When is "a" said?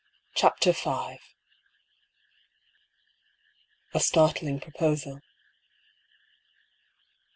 3.93-3.99